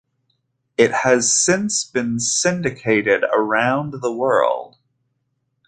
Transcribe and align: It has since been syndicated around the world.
It 0.79 0.91
has 0.91 1.31
since 1.31 1.83
been 1.85 2.19
syndicated 2.19 3.23
around 3.35 4.01
the 4.01 4.11
world. 4.11 4.77